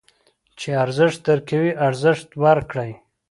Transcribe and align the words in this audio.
چې 0.59 0.69
ارزښت 0.83 1.19
درکوي، 1.27 1.71
ارزښت 1.87 2.27
ورکړئ. 2.43 2.91